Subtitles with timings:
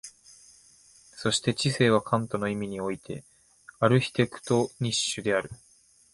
[1.11, 3.23] そして知性はカントの意味において
[3.79, 5.51] アルヒテクトニッシュである。